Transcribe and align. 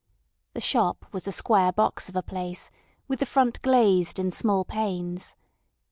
The 0.55 0.61
shop 0.61 1.05
was 1.11 1.27
a 1.27 1.31
square 1.31 1.71
box 1.71 2.09
of 2.09 2.15
a 2.15 2.23
place, 2.23 2.71
with 3.07 3.19
the 3.19 3.25
front 3.27 3.61
glazed 3.61 4.17
in 4.17 4.31
small 4.31 4.65
panes. 4.65 5.35